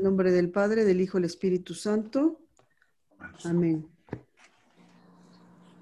En 0.00 0.04
nombre 0.04 0.32
del 0.32 0.48
Padre, 0.50 0.86
del 0.86 1.02
Hijo 1.02 1.18
del 1.18 1.26
Espíritu 1.26 1.74
Santo. 1.74 2.40
Amén. 3.44 3.86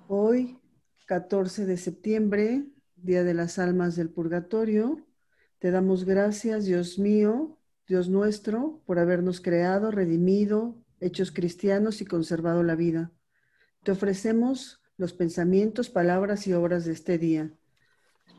Hoy, 0.09 0.59
14 1.07 1.67
de 1.67 1.77
septiembre, 1.77 2.67
Día 2.97 3.23
de 3.23 3.33
las 3.33 3.61
Almas 3.61 3.95
del 3.95 4.11
Purgatorio, 4.11 5.07
te 5.61 5.71
damos 5.71 6.05
gracias, 6.05 6.65
Dios 6.65 6.99
mío, 6.99 7.61
Dios 7.87 8.09
nuestro, 8.09 8.83
por 8.87 8.99
habernos 8.99 9.41
creado, 9.41 9.93
redimido, 9.93 10.75
hechos 10.99 11.31
cristianos 11.31 12.01
y 12.01 12.05
conservado 12.05 12.65
la 12.65 12.75
vida. 12.75 13.13
Te 13.85 13.93
ofrecemos 13.93 14.83
los 14.97 15.13
pensamientos, 15.13 15.91
palabras 15.91 16.49
y 16.49 16.55
obras 16.55 16.85
de 16.87 16.93
este 16.93 17.19
día. 17.19 17.53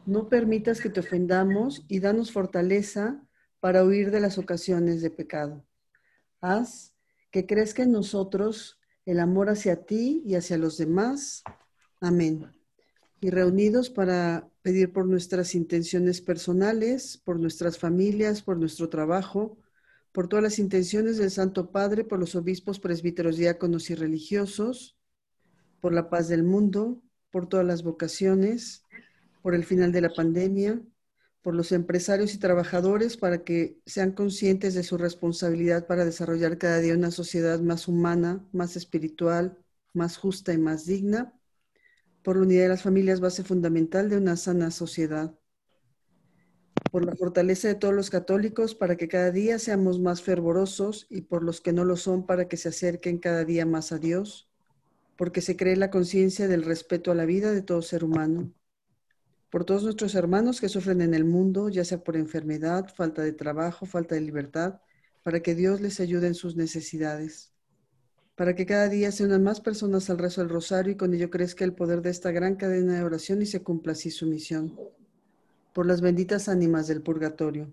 No 0.05 0.27
permitas 0.27 0.81
que 0.81 0.89
te 0.89 0.99
ofendamos 0.99 1.85
y 1.87 2.01
danos 2.01 2.33
fortaleza 2.33 3.23
para 3.61 3.85
huir 3.85 4.11
de 4.11 4.19
las 4.19 4.37
ocasiones 4.37 5.01
de 5.01 5.09
pecado. 5.09 5.65
Haz 6.41 6.93
que 7.31 7.45
crezca 7.45 7.83
en 7.83 7.91
nosotros 7.91 8.79
el 9.05 9.19
amor 9.19 9.49
hacia 9.49 9.85
ti 9.85 10.21
y 10.25 10.35
hacia 10.35 10.57
los 10.57 10.77
demás. 10.77 11.43
Amén. 11.99 12.51
Y 13.21 13.29
reunidos 13.29 13.89
para 13.89 14.49
pedir 14.61 14.93
por 14.93 15.05
nuestras 15.05 15.55
intenciones 15.55 16.21
personales, 16.21 17.17
por 17.17 17.39
nuestras 17.39 17.77
familias, 17.77 18.41
por 18.41 18.57
nuestro 18.57 18.89
trabajo, 18.89 19.57
por 20.11 20.27
todas 20.27 20.43
las 20.43 20.59
intenciones 20.59 21.17
del 21.17 21.31
Santo 21.31 21.71
Padre, 21.71 22.03
por 22.03 22.19
los 22.19 22.35
obispos, 22.35 22.79
presbíteros, 22.79 23.37
diáconos 23.37 23.89
y 23.89 23.95
religiosos, 23.95 24.97
por 25.81 25.93
la 25.93 26.09
paz 26.09 26.27
del 26.27 26.43
mundo, 26.43 27.01
por 27.31 27.47
todas 27.47 27.65
las 27.65 27.83
vocaciones, 27.83 28.83
por 29.41 29.55
el 29.55 29.63
final 29.63 29.91
de 29.91 30.01
la 30.01 30.09
pandemia, 30.09 30.81
por 31.41 31.55
los 31.55 31.71
empresarios 31.71 32.33
y 32.33 32.37
trabajadores 32.37 33.17
para 33.17 33.43
que 33.43 33.79
sean 33.85 34.11
conscientes 34.11 34.73
de 34.73 34.83
su 34.83 34.97
responsabilidad 34.97 35.87
para 35.87 36.05
desarrollar 36.05 36.57
cada 36.57 36.79
día 36.79 36.93
una 36.93 37.11
sociedad 37.11 37.59
más 37.61 37.87
humana, 37.87 38.45
más 38.51 38.75
espiritual, 38.75 39.57
más 39.93 40.17
justa 40.17 40.53
y 40.53 40.57
más 40.57 40.85
digna, 40.85 41.33
por 42.23 42.35
la 42.35 42.43
unidad 42.43 42.63
de 42.63 42.69
las 42.69 42.83
familias, 42.83 43.21
base 43.21 43.43
fundamental 43.43 44.09
de 44.09 44.17
una 44.17 44.35
sana 44.35 44.69
sociedad, 44.71 45.33
por 46.91 47.05
la 47.05 47.15
fortaleza 47.15 47.69
de 47.69 47.75
todos 47.75 47.93
los 47.93 48.09
católicos 48.09 48.75
para 48.75 48.97
que 48.97 49.07
cada 49.07 49.31
día 49.31 49.59
seamos 49.59 49.99
más 49.99 50.21
fervorosos 50.21 51.07
y 51.09 51.21
por 51.21 51.43
los 51.43 51.61
que 51.61 51.71
no 51.71 51.85
lo 51.85 51.95
son 51.95 52.25
para 52.25 52.47
que 52.49 52.57
se 52.57 52.69
acerquen 52.69 53.17
cada 53.17 53.45
día 53.45 53.65
más 53.65 53.93
a 53.93 53.97
Dios, 53.97 54.49
porque 55.15 55.41
se 55.41 55.55
cree 55.55 55.77
la 55.77 55.89
conciencia 55.89 56.49
del 56.49 56.63
respeto 56.63 57.11
a 57.11 57.15
la 57.15 57.25
vida 57.25 57.51
de 57.51 57.61
todo 57.61 57.81
ser 57.81 58.03
humano 58.03 58.53
por 59.49 59.65
todos 59.65 59.83
nuestros 59.83 60.13
hermanos 60.15 60.61
que 60.61 60.69
sufren 60.69 61.01
en 61.01 61.13
el 61.13 61.25
mundo, 61.25 61.69
ya 61.69 61.83
sea 61.83 62.03
por 62.03 62.15
enfermedad, 62.15 62.93
falta 62.95 63.23
de 63.23 63.33
trabajo, 63.33 63.85
falta 63.85 64.15
de 64.15 64.21
libertad, 64.21 64.79
para 65.23 65.41
que 65.41 65.55
Dios 65.55 65.81
les 65.81 65.99
ayude 65.99 66.27
en 66.27 66.35
sus 66.35 66.55
necesidades, 66.55 67.51
para 68.35 68.55
que 68.55 68.65
cada 68.65 68.87
día 68.89 69.11
se 69.11 69.25
unan 69.25 69.43
más 69.43 69.59
personas 69.59 70.09
al 70.09 70.19
rezo 70.19 70.41
del 70.41 70.49
rosario 70.49 70.93
y 70.93 70.97
con 70.97 71.13
ello 71.13 71.29
crezca 71.29 71.65
el 71.65 71.73
poder 71.73 72.01
de 72.01 72.11
esta 72.11 72.31
gran 72.31 72.55
cadena 72.55 72.95
de 72.95 73.03
oración 73.03 73.41
y 73.41 73.45
se 73.45 73.63
cumpla 73.63 73.93
así 73.93 74.11
su 74.11 74.27
misión. 74.27 74.77
Por 75.73 75.85
las 75.85 76.01
benditas 76.01 76.47
ánimas 76.47 76.87
del 76.87 77.01
purgatorio. 77.01 77.71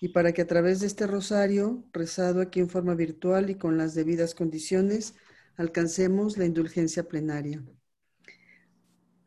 Y 0.00 0.08
para 0.08 0.32
que 0.32 0.42
a 0.42 0.46
través 0.46 0.80
de 0.80 0.86
este 0.86 1.06
rosario, 1.06 1.84
rezado 1.92 2.40
aquí 2.42 2.60
en 2.60 2.68
forma 2.68 2.94
virtual 2.94 3.48
y 3.48 3.54
con 3.54 3.78
las 3.78 3.94
debidas 3.94 4.34
condiciones, 4.34 5.14
alcancemos 5.56 6.36
la 6.36 6.44
indulgencia 6.44 7.08
plenaria. 7.08 7.64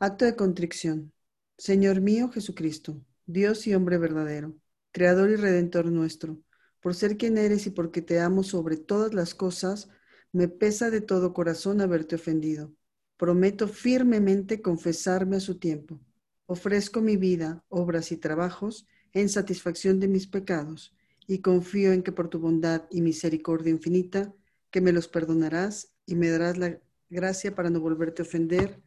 Acto 0.01 0.23
de 0.23 0.37
contrición. 0.37 1.11
Señor 1.57 1.99
mío 1.99 2.29
Jesucristo, 2.29 3.03
Dios 3.25 3.67
y 3.67 3.75
hombre 3.75 3.97
verdadero, 3.97 4.55
Creador 4.93 5.29
y 5.29 5.35
Redentor 5.35 5.87
nuestro, 5.87 6.39
por 6.79 6.95
ser 6.95 7.17
quien 7.17 7.37
eres 7.37 7.67
y 7.67 7.71
porque 7.71 8.01
te 8.01 8.21
amo 8.21 8.43
sobre 8.43 8.77
todas 8.77 9.13
las 9.13 9.35
cosas, 9.35 9.89
me 10.31 10.47
pesa 10.47 10.89
de 10.89 11.01
todo 11.01 11.33
corazón 11.33 11.81
haberte 11.81 12.15
ofendido. 12.15 12.73
Prometo 13.17 13.67
firmemente 13.67 14.61
confesarme 14.61 15.35
a 15.35 15.41
su 15.41 15.59
tiempo. 15.59 15.99
Ofrezco 16.45 17.01
mi 17.01 17.17
vida, 17.17 17.65
obras 17.67 18.13
y 18.13 18.15
trabajos 18.15 18.87
en 19.11 19.27
satisfacción 19.27 19.99
de 19.99 20.07
mis 20.07 20.27
pecados 20.27 20.95
y 21.27 21.39
confío 21.39 21.91
en 21.91 22.03
que 22.03 22.13
por 22.13 22.29
tu 22.29 22.39
bondad 22.39 22.85
y 22.89 23.01
misericordia 23.01 23.71
infinita, 23.71 24.33
que 24.71 24.79
me 24.79 24.93
los 24.93 25.09
perdonarás 25.09 25.91
y 26.05 26.15
me 26.15 26.29
darás 26.29 26.57
la 26.57 26.79
gracia 27.09 27.53
para 27.53 27.69
no 27.69 27.81
volverte 27.81 28.21
a 28.21 28.25
ofender 28.25 28.81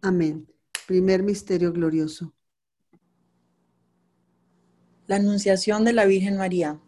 Amén. 0.00 0.46
Primer 0.86 1.24
misterio 1.24 1.72
glorioso. 1.72 2.32
La 5.08 5.16
Anunciación 5.16 5.84
de 5.84 5.92
la 5.92 6.04
Virgen 6.04 6.36
María. 6.36 6.80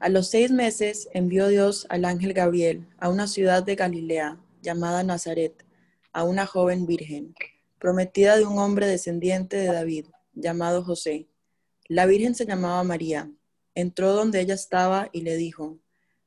A 0.00 0.08
los 0.08 0.30
seis 0.30 0.50
meses 0.50 1.08
envió 1.12 1.46
Dios 1.46 1.86
al 1.90 2.04
ángel 2.04 2.32
Gabriel 2.32 2.88
a 2.98 3.08
una 3.08 3.28
ciudad 3.28 3.62
de 3.62 3.76
Galilea 3.76 4.40
llamada 4.62 5.04
Nazaret, 5.04 5.64
a 6.12 6.24
una 6.24 6.44
joven 6.44 6.86
virgen, 6.86 7.36
prometida 7.78 8.36
de 8.36 8.44
un 8.44 8.58
hombre 8.58 8.88
descendiente 8.88 9.56
de 9.56 9.66
David, 9.66 10.06
llamado 10.32 10.82
José. 10.82 11.28
La 11.86 12.04
virgen 12.04 12.34
se 12.34 12.46
llamaba 12.46 12.82
María. 12.82 13.30
Entró 13.76 14.12
donde 14.12 14.40
ella 14.40 14.54
estaba 14.54 15.08
y 15.12 15.20
le 15.20 15.36
dijo, 15.36 15.78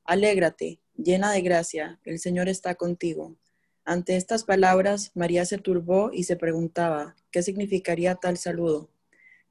Alégrate, 0.05 0.79
llena 0.95 1.33
de 1.33 1.41
gracia, 1.41 1.99
el 2.05 2.19
Señor 2.19 2.47
está 2.47 2.75
contigo. 2.75 3.35
Ante 3.89 4.17
estas 4.17 4.43
palabras, 4.43 5.11
María 5.15 5.45
se 5.45 5.57
turbó 5.57 6.11
y 6.11 6.23
se 6.23 6.35
preguntaba, 6.35 7.15
¿qué 7.31 7.41
significaría 7.41 8.15
tal 8.15 8.37
saludo? 8.37 8.89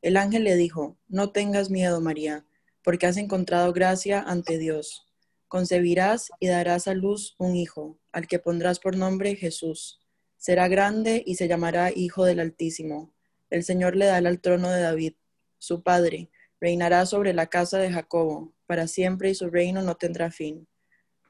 El 0.03 0.19
ángel 0.19 0.45
le 0.45 0.57
dijo, 0.57 0.99
no 1.09 1.31
tengas 1.31 1.71
miedo, 1.71 2.03
María, 2.03 2.45
porque 2.85 3.07
has 3.07 3.17
encontrado 3.17 3.73
gracia 3.73 4.21
ante 4.21 4.59
Dios. 4.59 5.07
Concebirás 5.49 6.29
y 6.39 6.49
darás 6.49 6.87
a 6.87 6.93
luz 6.93 7.35
un 7.39 7.57
hijo, 7.57 7.99
al 8.13 8.27
que 8.27 8.39
pondrás 8.39 8.79
por 8.79 8.95
nombre 8.95 9.37
Jesús. 9.37 10.01
Será 10.37 10.69
grande 10.69 11.23
y 11.25 11.37
se 11.37 11.49
llamará 11.49 11.91
Hijo 11.91 12.27
del 12.27 12.41
Altísimo. 12.41 13.15
El 13.49 13.65
Señor 13.65 13.97
le 13.97 14.05
dará 14.05 14.29
el 14.29 14.43
trono 14.43 14.69
de 14.69 14.83
David, 14.83 15.15
su 15.57 15.83
padre, 15.83 16.29
reinará 16.61 17.07
sobre 17.07 17.33
la 17.33 17.47
casa 17.47 17.79
de 17.79 17.91
Jacobo, 17.91 18.53
para 18.67 18.87
siempre 18.87 19.31
y 19.31 19.35
su 19.35 19.49
reino 19.49 19.81
no 19.81 19.95
tendrá 19.95 20.31
fin. 20.31 20.69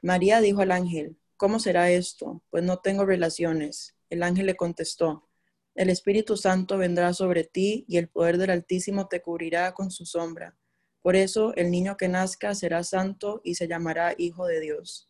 María 0.01 0.41
dijo 0.41 0.59
al 0.59 0.71
ángel, 0.71 1.15
¿cómo 1.37 1.59
será 1.59 1.89
esto? 1.91 2.43
Pues 2.49 2.63
no 2.63 2.79
tengo 2.79 3.05
relaciones. 3.05 3.95
El 4.09 4.23
ángel 4.23 4.47
le 4.47 4.55
contestó, 4.55 5.27
el 5.77 5.91
Espíritu 5.91 6.37
Santo 6.37 6.79
vendrá 6.79 7.13
sobre 7.13 7.43
ti 7.43 7.85
y 7.87 7.97
el 7.97 8.09
poder 8.09 8.39
del 8.39 8.49
Altísimo 8.49 9.07
te 9.07 9.21
cubrirá 9.21 9.75
con 9.75 9.91
su 9.91 10.07
sombra. 10.07 10.57
Por 11.03 11.15
eso 11.15 11.53
el 11.55 11.69
niño 11.69 11.97
que 11.97 12.07
nazca 12.07 12.55
será 12.55 12.83
santo 12.83 13.41
y 13.43 13.55
se 13.55 13.67
llamará 13.67 14.15
Hijo 14.17 14.47
de 14.47 14.59
Dios. 14.59 15.07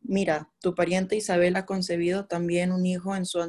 Mira, 0.00 0.52
tu 0.60 0.76
pariente 0.76 1.16
Isabel 1.16 1.56
ha 1.56 1.66
concebido 1.66 2.26
también 2.26 2.70
un 2.70 2.86
hijo 2.86 3.16
en 3.16 3.26
su 3.26 3.40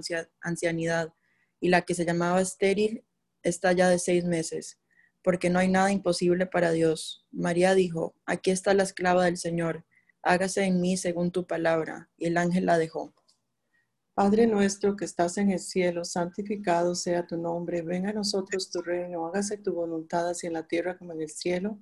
ancianidad, 0.42 1.14
y 1.60 1.70
la 1.70 1.84
que 1.84 1.94
se 1.94 2.04
llamaba 2.04 2.42
estéril 2.42 3.06
está 3.44 3.72
ya 3.74 3.88
de 3.88 4.00
seis 4.00 4.26
meses, 4.26 4.80
porque 5.22 5.52
no 5.52 5.60
hay 5.60 5.68
nada 5.68 5.92
imposible 5.92 6.48
para 6.48 6.72
Dios. 6.72 7.28
María 7.32 7.76
dijo, 7.76 8.16
aquí 8.26 8.50
está 8.50 8.74
la 8.74 8.84
esclava 8.84 9.26
del 9.26 9.38
Señor 9.38 9.86
hágase 10.22 10.64
en 10.64 10.82
mí 10.82 10.98
según 10.98 11.32
tu 11.32 11.46
palabra. 11.46 12.10
Y 12.18 12.28
el 12.28 12.38
ángel 12.38 12.66
la 12.66 12.78
dejó. 12.78 13.14
Padre 14.14 14.48
nuestro 14.48 14.98
que 14.98 15.06
estás 15.06 15.38
en 15.38 15.50
el 15.52 15.60
cielo, 15.60 16.04
santificado 16.04 16.94
sea 16.94 17.26
tu 17.26 17.38
nombre, 17.38 17.82
venga 17.82 18.10
a 18.10 18.14
nosotros 18.14 18.70
tu 18.70 18.82
reino, 18.82 19.26
hágase 19.26 19.58
tu 19.58 19.74
voluntad 19.74 20.28
así 20.28 20.46
en 20.46 20.54
la 20.54 20.68
tierra 20.68 20.98
como 20.98 21.14
en 21.14 21.22
el 21.22 21.30
cielo. 21.30 21.78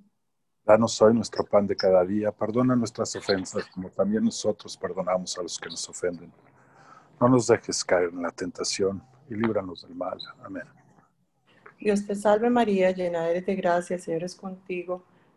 Danos 0.64 1.02
hoy 1.02 1.14
nuestro 1.14 1.44
pan 1.44 1.66
de 1.66 1.74
cada 1.74 2.04
día, 2.04 2.30
perdona 2.30 2.76
nuestras 2.76 3.16
ofensas 3.16 3.64
como 3.74 3.90
también 3.90 4.22
nosotros 4.22 4.76
perdonamos 4.76 5.36
a 5.36 5.42
los 5.42 5.58
que 5.58 5.68
nos 5.68 5.88
ofenden. 5.88 6.32
No 7.20 7.28
nos 7.28 7.48
dejes 7.48 7.84
caer 7.84 8.10
en 8.10 8.22
la 8.22 8.30
tentación 8.30 9.02
y 9.28 9.34
líbranos 9.34 9.82
del 9.82 9.96
mal. 9.96 10.18
Amén. 10.44 10.62
Dios 11.80 12.06
te 12.06 12.14
salve 12.14 12.50
María, 12.50 12.90
llena 12.92 13.28
eres 13.28 13.46
de 13.46 13.56
gracia, 13.56 13.96
el 13.96 14.02
Señor 14.02 14.22
es 14.22 14.34
contigo. 14.34 15.04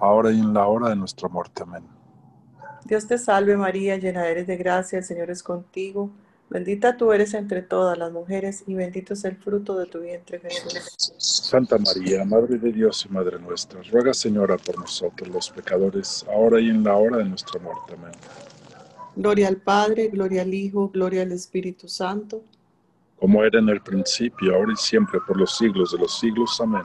ahora 0.00 0.30
y 0.32 0.40
en 0.40 0.52
la 0.54 0.66
hora 0.66 0.88
de 0.88 0.96
nuestra 0.96 1.28
muerte. 1.28 1.62
Amén. 1.62 1.84
Dios 2.84 3.06
te 3.06 3.18
salve 3.18 3.56
María, 3.56 3.96
llena 3.96 4.26
eres 4.26 4.46
de 4.46 4.56
gracia, 4.56 4.98
el 4.98 5.04
Señor 5.04 5.30
es 5.30 5.42
contigo. 5.42 6.10
Bendita 6.48 6.96
tú 6.96 7.12
eres 7.12 7.34
entre 7.34 7.60
todas 7.62 7.98
las 7.98 8.12
mujeres 8.12 8.62
y 8.68 8.74
bendito 8.74 9.14
es 9.14 9.24
el 9.24 9.36
fruto 9.36 9.76
de 9.76 9.86
tu 9.86 10.00
vientre 10.00 10.38
Jesús. 10.38 11.12
Santa 11.18 11.76
María, 11.76 12.24
Madre 12.24 12.58
de 12.58 12.70
Dios 12.70 13.04
y 13.04 13.12
Madre 13.12 13.40
nuestra, 13.40 13.80
ruega 13.90 14.14
Señora 14.14 14.56
por 14.56 14.78
nosotros 14.78 15.28
los 15.28 15.50
pecadores, 15.50 16.24
ahora 16.32 16.60
y 16.60 16.68
en 16.68 16.84
la 16.84 16.94
hora 16.94 17.16
de 17.18 17.24
nuestra 17.24 17.60
muerte. 17.60 17.94
Amén. 17.94 18.12
Gloria 19.16 19.48
al 19.48 19.56
Padre, 19.56 20.08
gloria 20.08 20.42
al 20.42 20.54
Hijo, 20.54 20.88
gloria 20.88 21.22
al 21.22 21.32
Espíritu 21.32 21.88
Santo. 21.88 22.44
Como 23.18 23.42
era 23.42 23.58
en 23.58 23.68
el 23.68 23.80
principio, 23.80 24.54
ahora 24.54 24.72
y 24.74 24.76
siempre, 24.76 25.18
por 25.26 25.36
los 25.38 25.56
siglos 25.56 25.90
de 25.92 25.98
los 25.98 26.16
siglos. 26.16 26.60
Amén. 26.60 26.84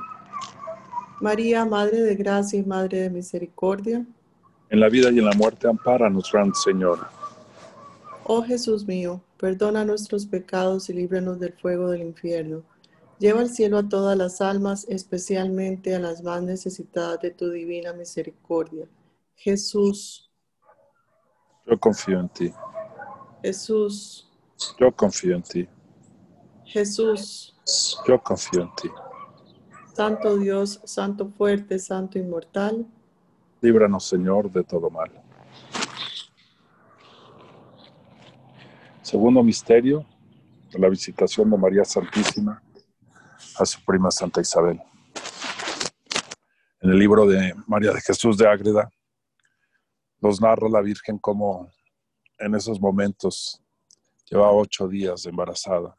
María, 1.21 1.65
Madre 1.65 2.01
de 2.01 2.15
Gracia 2.15 2.59
y 2.59 2.63
Madre 2.63 3.01
de 3.01 3.09
Misericordia. 3.11 4.03
En 4.71 4.79
la 4.79 4.89
vida 4.89 5.11
y 5.11 5.19
en 5.19 5.25
la 5.25 5.33
muerte, 5.33 5.67
ampáranos, 5.67 6.31
Gran 6.31 6.53
Señora. 6.55 7.11
Oh 8.23 8.41
Jesús 8.41 8.87
mío, 8.87 9.21
perdona 9.37 9.85
nuestros 9.85 10.25
pecados 10.25 10.89
y 10.89 10.93
líbranos 10.93 11.39
del 11.39 11.53
fuego 11.53 11.89
del 11.89 12.01
infierno. 12.01 12.63
Lleva 13.19 13.41
al 13.41 13.49
cielo 13.49 13.77
a 13.77 13.87
todas 13.87 14.17
las 14.17 14.41
almas, 14.41 14.87
especialmente 14.89 15.93
a 15.93 15.99
las 15.99 16.23
más 16.23 16.41
necesitadas 16.41 17.21
de 17.21 17.29
tu 17.29 17.51
divina 17.51 17.93
misericordia. 17.93 18.87
Jesús, 19.35 20.31
Yo 21.67 21.79
confío 21.79 22.19
en 22.19 22.29
ti. 22.29 22.51
Jesús, 23.43 24.27
Yo 24.79 24.91
confío 24.91 25.35
en 25.35 25.43
ti. 25.43 25.67
Jesús, 26.65 27.55
Yo 28.07 28.19
confío 28.23 28.63
en 28.63 28.75
ti. 28.75 28.89
Santo 30.01 30.35
Dios, 30.35 30.81
Santo 30.83 31.29
fuerte, 31.29 31.77
Santo 31.77 32.17
inmortal. 32.17 32.87
Líbranos, 33.61 34.07
Señor, 34.07 34.51
de 34.51 34.63
todo 34.63 34.89
mal. 34.89 35.11
Segundo 39.03 39.43
misterio, 39.43 40.03
la 40.71 40.89
visitación 40.89 41.51
de 41.51 41.57
María 41.59 41.85
Santísima 41.85 42.63
a 43.59 43.63
su 43.63 43.85
prima 43.85 44.09
Santa 44.09 44.41
Isabel. 44.41 44.81
En 46.79 46.89
el 46.89 46.97
libro 46.97 47.27
de 47.27 47.53
María 47.67 47.91
de 47.91 48.01
Jesús 48.01 48.39
de 48.39 48.47
Ágreda, 48.47 48.89
nos 50.19 50.41
narra 50.41 50.67
la 50.67 50.81
Virgen 50.81 51.19
cómo 51.19 51.69
en 52.39 52.55
esos 52.55 52.81
momentos 52.81 53.61
llevaba 54.27 54.51
ocho 54.51 54.87
días 54.87 55.27
embarazada. 55.27 55.95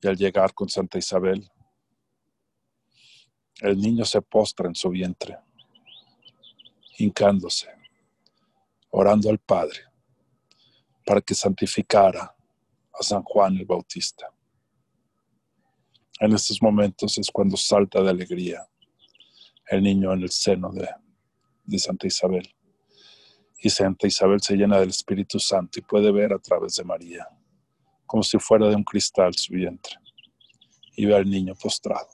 Y 0.00 0.08
al 0.08 0.16
llegar 0.16 0.54
con 0.54 0.70
Santa 0.70 0.96
Isabel, 0.96 1.46
el 3.60 3.78
niño 3.78 4.04
se 4.04 4.20
postra 4.22 4.68
en 4.68 4.74
su 4.74 4.90
vientre, 4.90 5.38
hincándose, 6.98 7.68
orando 8.90 9.30
al 9.30 9.38
Padre 9.38 9.80
para 11.04 11.20
que 11.20 11.34
santificara 11.34 12.34
a 12.92 13.02
San 13.02 13.22
Juan 13.22 13.56
el 13.56 13.66
Bautista. 13.66 14.26
En 16.20 16.32
estos 16.32 16.62
momentos 16.62 17.18
es 17.18 17.30
cuando 17.30 17.56
salta 17.56 18.00
de 18.02 18.10
alegría 18.10 18.66
el 19.66 19.82
niño 19.82 20.12
en 20.12 20.22
el 20.22 20.30
seno 20.30 20.70
de, 20.72 20.88
de 21.64 21.78
Santa 21.78 22.06
Isabel. 22.06 22.48
Y 23.58 23.70
Santa 23.70 24.06
Isabel 24.06 24.40
se 24.40 24.56
llena 24.56 24.78
del 24.78 24.90
Espíritu 24.90 25.38
Santo 25.38 25.78
y 25.78 25.82
puede 25.82 26.12
ver 26.12 26.32
a 26.32 26.38
través 26.38 26.76
de 26.76 26.84
María, 26.84 27.26
como 28.06 28.22
si 28.22 28.38
fuera 28.38 28.68
de 28.68 28.76
un 28.76 28.84
cristal 28.84 29.34
su 29.34 29.54
vientre, 29.54 29.96
y 30.96 31.06
ve 31.06 31.16
al 31.16 31.28
niño 31.28 31.54
postrado. 31.54 32.13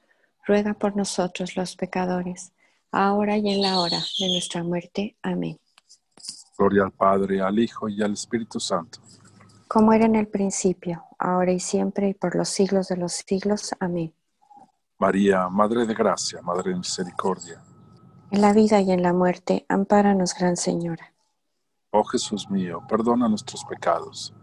ruega 0.45 0.73
por 0.73 0.95
nosotros 0.95 1.55
los 1.55 1.75
pecadores, 1.75 2.51
ahora 2.91 3.37
y 3.37 3.49
en 3.49 3.61
la 3.61 3.79
hora 3.79 3.99
de 4.19 4.27
nuestra 4.27 4.63
muerte. 4.63 5.15
Amén. 5.21 5.59
Gloria 6.57 6.83
al 6.83 6.91
Padre, 6.91 7.41
al 7.41 7.57
Hijo 7.59 7.89
y 7.89 8.01
al 8.01 8.13
Espíritu 8.13 8.59
Santo. 8.59 8.99
Como 9.67 9.93
era 9.93 10.05
en 10.05 10.15
el 10.15 10.27
principio, 10.27 11.03
ahora 11.17 11.51
y 11.51 11.59
siempre, 11.59 12.09
y 12.09 12.13
por 12.13 12.35
los 12.35 12.49
siglos 12.49 12.89
de 12.89 12.97
los 12.97 13.13
siglos. 13.13 13.71
Amén. 13.79 14.13
María, 14.99 15.49
Madre 15.49 15.85
de 15.85 15.93
Gracia, 15.93 16.41
Madre 16.41 16.71
de 16.71 16.77
Misericordia. 16.77 17.63
En 18.29 18.41
la 18.41 18.53
vida 18.53 18.79
y 18.81 18.91
en 18.91 19.01
la 19.01 19.13
muerte, 19.13 19.65
ampáranos, 19.67 20.35
Gran 20.37 20.57
Señora. 20.57 21.11
Oh 21.91 22.03
Jesús 22.03 22.49
mío, 22.49 22.81
perdona 22.87 23.27
nuestros 23.27 23.65
pecados, 23.65 24.33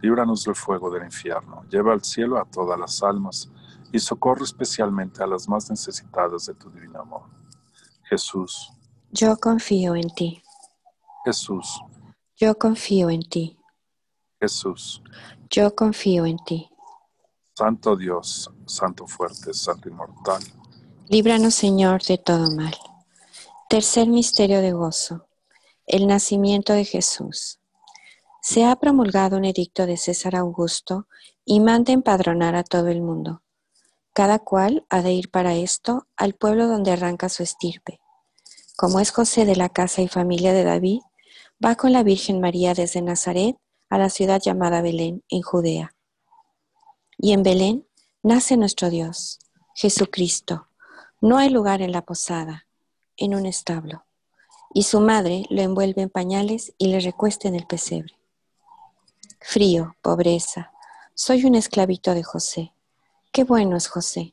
líbranos 0.00 0.44
del 0.44 0.54
fuego 0.54 0.90
del 0.90 1.04
infierno, 1.04 1.62
lleva 1.68 1.92
al 1.92 2.02
cielo 2.02 2.38
a 2.38 2.46
todas 2.46 2.78
las 2.78 3.02
almas 3.02 3.50
y 3.94 4.00
socorre 4.00 4.42
especialmente 4.42 5.22
a 5.22 5.26
las 5.28 5.48
más 5.48 5.70
necesitadas 5.70 6.46
de 6.46 6.54
tu 6.54 6.68
divino 6.68 7.00
amor. 7.00 7.22
Jesús. 8.02 8.72
Yo 9.12 9.36
confío 9.36 9.94
en 9.94 10.10
ti. 10.10 10.42
Jesús. 11.24 11.80
Yo 12.36 12.58
confío 12.58 13.08
en 13.08 13.22
ti. 13.22 13.56
Jesús. 14.40 15.00
Yo 15.48 15.76
confío 15.76 16.26
en 16.26 16.38
ti. 16.38 16.68
Santo 17.56 17.94
Dios, 17.94 18.50
Santo 18.66 19.06
fuerte, 19.06 19.54
Santo 19.54 19.88
inmortal. 19.88 20.42
Líbranos, 21.08 21.54
Señor, 21.54 22.02
de 22.02 22.18
todo 22.18 22.50
mal. 22.50 22.74
Tercer 23.68 24.08
misterio 24.08 24.60
de 24.60 24.72
gozo. 24.72 25.28
El 25.86 26.08
nacimiento 26.08 26.72
de 26.72 26.84
Jesús. 26.84 27.60
Se 28.42 28.64
ha 28.64 28.74
promulgado 28.74 29.36
un 29.36 29.44
edicto 29.44 29.86
de 29.86 29.96
César 29.96 30.34
Augusto 30.34 31.06
y 31.44 31.60
manda 31.60 31.92
empadronar 31.92 32.56
a 32.56 32.64
todo 32.64 32.88
el 32.88 33.00
mundo. 33.00 33.43
Cada 34.14 34.38
cual 34.38 34.86
ha 34.88 35.02
de 35.02 35.12
ir 35.12 35.30
para 35.30 35.54
esto 35.54 36.06
al 36.16 36.34
pueblo 36.34 36.68
donde 36.68 36.92
arranca 36.92 37.28
su 37.28 37.42
estirpe. 37.42 38.00
Como 38.76 39.00
es 39.00 39.10
José 39.10 39.44
de 39.44 39.56
la 39.56 39.68
casa 39.68 40.00
y 40.02 40.08
familia 40.08 40.52
de 40.52 40.64
David, 40.64 41.00
va 41.62 41.74
con 41.74 41.92
la 41.92 42.02
Virgen 42.02 42.40
María 42.40 42.74
desde 42.74 43.02
Nazaret 43.02 43.56
a 43.90 43.98
la 43.98 44.10
ciudad 44.10 44.40
llamada 44.40 44.82
Belén, 44.82 45.22
en 45.28 45.42
Judea. 45.42 45.94
Y 47.18 47.32
en 47.32 47.42
Belén 47.42 47.86
nace 48.22 48.56
nuestro 48.56 48.88
Dios, 48.88 49.40
Jesucristo. 49.74 50.68
No 51.20 51.38
hay 51.38 51.50
lugar 51.50 51.82
en 51.82 51.92
la 51.92 52.02
posada, 52.02 52.66
en 53.16 53.34
un 53.34 53.46
establo. 53.46 54.04
Y 54.72 54.84
su 54.84 55.00
madre 55.00 55.44
lo 55.50 55.62
envuelve 55.62 56.02
en 56.02 56.10
pañales 56.10 56.72
y 56.78 56.88
le 56.88 57.00
recuesta 57.00 57.48
en 57.48 57.54
el 57.54 57.66
pesebre. 57.66 58.14
Frío, 59.40 59.96
pobreza, 60.02 60.72
soy 61.14 61.44
un 61.44 61.54
esclavito 61.54 62.14
de 62.14 62.22
José. 62.22 62.73
Qué 63.34 63.42
bueno 63.42 63.76
es 63.76 63.88
José. 63.88 64.32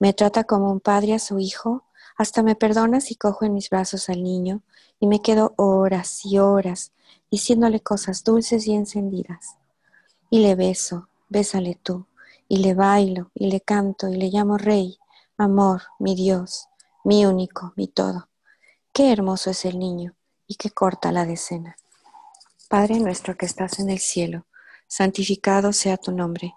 Me 0.00 0.12
trata 0.14 0.42
como 0.42 0.72
un 0.72 0.80
padre 0.80 1.14
a 1.14 1.20
su 1.20 1.38
hijo, 1.38 1.84
hasta 2.16 2.42
me 2.42 2.56
perdona 2.56 3.00
si 3.00 3.14
cojo 3.14 3.44
en 3.44 3.54
mis 3.54 3.70
brazos 3.70 4.08
al 4.08 4.24
niño 4.24 4.62
y 4.98 5.06
me 5.06 5.22
quedo 5.22 5.54
horas 5.56 6.26
y 6.26 6.38
horas 6.38 6.90
diciéndole 7.30 7.78
cosas 7.78 8.24
dulces 8.24 8.66
y 8.66 8.74
encendidas. 8.74 9.58
Y 10.28 10.40
le 10.40 10.56
beso, 10.56 11.08
bésale 11.28 11.78
tú, 11.80 12.08
y 12.48 12.56
le 12.56 12.74
bailo, 12.74 13.30
y 13.32 13.48
le 13.48 13.60
canto, 13.60 14.08
y 14.08 14.16
le 14.16 14.28
llamo 14.28 14.58
rey, 14.58 14.98
amor, 15.36 15.82
mi 16.00 16.16
Dios, 16.16 16.66
mi 17.04 17.24
único, 17.24 17.72
mi 17.76 17.86
todo. 17.86 18.28
Qué 18.92 19.12
hermoso 19.12 19.50
es 19.50 19.64
el 19.64 19.78
niño, 19.78 20.16
y 20.48 20.56
qué 20.56 20.70
corta 20.70 21.12
la 21.12 21.26
decena. 21.26 21.76
Padre 22.68 22.98
nuestro 22.98 23.36
que 23.36 23.46
estás 23.46 23.78
en 23.78 23.88
el 23.88 24.00
cielo, 24.00 24.46
santificado 24.88 25.72
sea 25.72 25.96
tu 25.96 26.10
nombre, 26.10 26.56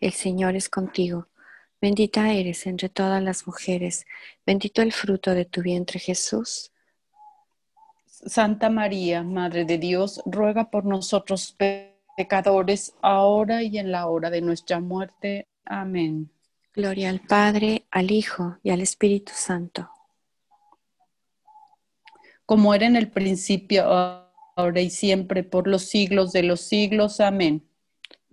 el 0.00 0.12
Señor 0.12 0.56
es 0.56 0.68
contigo. 0.68 1.28
Bendita 1.80 2.32
eres 2.32 2.66
entre 2.66 2.88
todas 2.88 3.22
las 3.22 3.46
mujeres, 3.46 4.06
bendito 4.46 4.80
el 4.80 4.92
fruto 4.92 5.34
de 5.34 5.44
tu 5.44 5.60
vientre 5.60 5.98
Jesús. 5.98 6.72
Santa 8.06 8.70
María, 8.70 9.22
Madre 9.22 9.64
de 9.64 9.76
Dios, 9.76 10.22
ruega 10.24 10.70
por 10.70 10.84
nosotros 10.86 11.54
pecadores, 12.16 12.94
ahora 13.02 13.62
y 13.62 13.78
en 13.78 13.92
la 13.92 14.06
hora 14.06 14.30
de 14.30 14.40
nuestra 14.40 14.80
muerte. 14.80 15.46
Amén. 15.64 16.30
Gloria 16.72 17.10
al 17.10 17.20
Padre, 17.20 17.86
al 17.90 18.10
Hijo 18.10 18.56
y 18.62 18.70
al 18.70 18.80
Espíritu 18.80 19.32
Santo. 19.34 19.90
Como 22.46 22.74
era 22.74 22.86
en 22.86 22.96
el 22.96 23.10
principio, 23.10 23.84
ahora 24.56 24.80
y 24.80 24.90
siempre, 24.90 25.42
por 25.44 25.66
los 25.66 25.82
siglos 25.82 26.32
de 26.32 26.44
los 26.44 26.62
siglos. 26.62 27.20
Amén. 27.20 27.68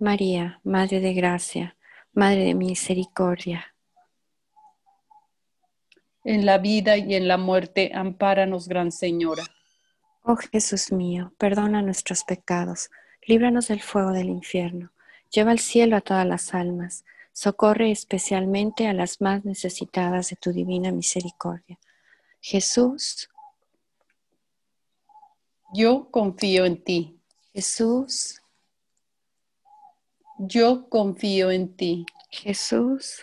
María, 0.02 0.60
Madre 0.64 1.00
de 1.00 1.14
Gracia, 1.14 1.76
Madre 2.12 2.44
de 2.44 2.54
Misericordia. 2.54 3.74
En 6.24 6.44
la 6.44 6.58
vida 6.58 6.96
y 6.96 7.14
en 7.14 7.28
la 7.28 7.38
muerte, 7.38 7.92
ampáranos, 7.94 8.68
Gran 8.68 8.92
Señora. 8.92 9.44
Oh 10.24 10.36
Jesús 10.36 10.92
mío, 10.92 11.32
perdona 11.38 11.82
nuestros 11.82 12.24
pecados, 12.24 12.90
líbranos 13.26 13.68
del 13.68 13.80
fuego 13.80 14.10
del 14.10 14.28
infierno, 14.28 14.92
lleva 15.30 15.52
al 15.52 15.58
cielo 15.58 15.96
a 15.96 16.00
todas 16.00 16.26
las 16.26 16.52
almas 16.52 17.04
Socorre 17.32 17.90
especialmente 17.90 18.86
a 18.88 18.92
las 18.92 19.20
más 19.22 19.44
necesitadas 19.44 20.28
de 20.28 20.36
tu 20.36 20.52
divina 20.52 20.92
misericordia. 20.92 21.78
Jesús. 22.40 23.30
Yo 25.72 26.10
confío 26.10 26.66
en 26.66 26.84
ti. 26.84 27.18
Jesús. 27.54 28.41
Yo 30.44 30.88
confío 30.88 31.52
en 31.52 31.76
ti. 31.76 32.04
Jesús. 32.28 33.22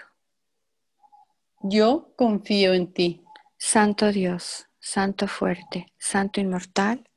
Yo 1.61 2.13
confío 2.15 2.73
en 2.73 2.93
ti. 2.93 3.25
Santo 3.57 4.13
Dios, 4.13 4.67
Santo 4.79 5.27
fuerte, 5.27 5.87
Santo 5.97 6.39
inmortal. 6.39 7.09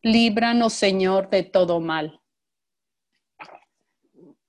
Líbranos, 0.00 0.74
Señor, 0.74 1.28
de 1.28 1.42
todo 1.42 1.80
mal. 1.80 2.20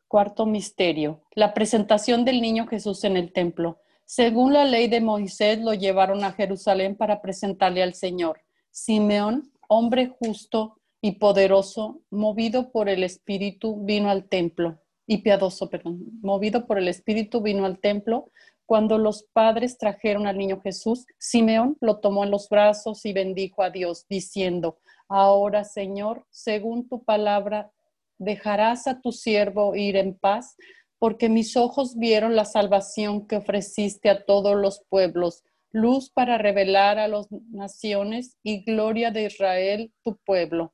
Cuarto 0.08 0.46
misterio, 0.46 1.24
la 1.32 1.56
presentación 1.56 2.24
del 2.24 2.40
niño 2.40 2.68
Jesús 2.68 3.04
en 3.04 3.18
el 3.18 3.34
templo. 3.34 3.82
Según 4.06 4.54
la 4.54 4.64
ley 4.64 4.90
de 4.90 5.02
Moisés, 5.02 5.58
lo 5.60 5.74
llevaron 5.74 6.24
a 6.24 6.34
Jerusalén 6.34 6.96
para 6.96 7.20
presentarle 7.20 7.82
al 7.82 7.96
Señor. 7.96 8.42
Simeón, 8.70 9.52
hombre 9.68 10.16
justo 10.20 10.80
y 11.06 11.20
poderoso, 11.20 12.02
movido 12.10 12.72
por 12.72 12.90
el 12.90 13.04
Espíritu, 13.04 13.80
vino 13.86 14.10
al 14.10 14.28
templo. 14.28 14.80
Y 15.06 15.20
piadoso, 15.20 15.70
perdón, 15.70 16.00
movido 16.24 16.66
por 16.66 16.80
el 16.80 16.88
Espíritu, 16.88 17.42
vino 17.42 17.68
al 17.68 17.78
templo. 17.78 18.32
Cuando 18.66 18.98
los 18.98 19.22
padres 19.32 19.78
trajeron 19.78 20.26
al 20.26 20.40
niño 20.40 20.62
Jesús, 20.62 21.06
Simeón 21.20 21.78
lo 21.80 22.00
tomó 22.00 22.24
en 22.24 22.32
los 22.32 22.50
brazos 22.50 23.06
y 23.06 23.14
bendijo 23.14 23.62
a 23.62 23.70
Dios, 23.70 24.08
diciendo, 24.10 24.80
Ahora, 25.08 25.64
Señor, 25.64 26.26
según 26.32 26.90
tu 26.90 27.04
palabra, 27.04 27.72
dejarás 28.18 28.88
a 28.88 29.00
tu 29.00 29.12
siervo 29.12 29.76
ir 29.76 29.98
en 29.98 30.18
paz, 30.18 30.56
porque 30.98 31.30
mis 31.30 31.56
ojos 31.56 32.00
vieron 32.00 32.36
la 32.36 32.46
salvación 32.46 33.28
que 33.28 33.36
ofreciste 33.36 34.10
a 34.10 34.26
todos 34.26 34.56
los 34.56 34.82
pueblos, 34.90 35.44
luz 35.72 36.10
para 36.10 36.40
revelar 36.40 36.98
a 36.98 37.08
las 37.08 37.28
naciones 37.52 38.40
y 38.42 38.64
gloria 38.64 39.12
de 39.12 39.26
Israel, 39.26 39.94
tu 40.02 40.18
pueblo. 40.26 40.74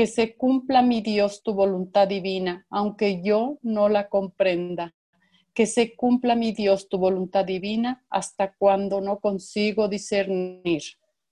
Que 0.00 0.06
se 0.06 0.34
cumpla, 0.34 0.80
mi 0.80 1.02
Dios, 1.02 1.42
tu 1.42 1.52
voluntad 1.52 2.08
divina, 2.08 2.64
aunque 2.70 3.20
yo 3.22 3.58
no 3.60 3.90
la 3.90 4.08
comprenda. 4.08 4.94
Que 5.52 5.66
se 5.66 5.94
cumpla, 5.94 6.34
mi 6.34 6.52
Dios, 6.52 6.88
tu 6.88 6.96
voluntad 6.96 7.44
divina, 7.44 8.02
hasta 8.08 8.54
cuando 8.54 9.02
no 9.02 9.18
consigo 9.18 9.88
discernir. 9.88 10.80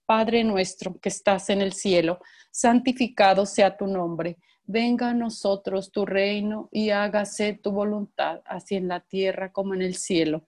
Padre 0.05 0.43
nuestro 0.43 0.99
que 0.99 1.09
estás 1.09 1.49
en 1.49 1.63
el 1.63 1.73
cielo, 1.73 2.19
santificado 2.51 3.47
sea 3.47 3.75
tu 3.75 3.87
nombre 3.87 4.37
venga 4.71 5.09
a 5.09 5.13
nosotros 5.15 5.91
tu 5.91 6.05
reino 6.05 6.69
y 6.71 6.91
hágase 6.91 7.53
tu 7.53 7.71
voluntad, 7.71 8.41
así 8.45 8.75
en 8.75 8.87
la 8.87 8.99
tierra 8.99 9.51
como 9.51 9.73
en 9.73 9.81
el 9.81 9.95
cielo. 9.95 10.47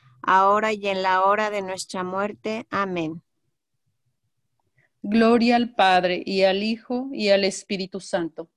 ahora 0.21 0.73
y 0.73 0.87
en 0.87 1.03
la 1.03 1.23
hora 1.23 1.49
de 1.49 1.61
nuestra 1.61 2.03
muerte. 2.03 2.65
Amén. 2.69 3.21
Gloria 5.01 5.55
al 5.55 5.73
Padre 5.73 6.21
y 6.25 6.43
al 6.43 6.63
Hijo 6.63 7.09
y 7.11 7.29
al 7.29 7.43
Espíritu 7.43 7.99
Santo 7.99 8.49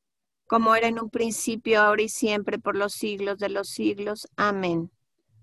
como 0.47 0.75
era 0.75 0.89
en 0.89 1.01
un 1.01 1.11
principio, 1.11 1.81
ahora 1.81 2.03
y 2.03 2.09
siempre, 2.09 2.59
por 2.59 2.77
los 2.77 2.93
siglos 2.93 3.39
de 3.39 3.49
los 3.49 3.69
siglos. 3.69 4.29
Amén. 4.37 4.91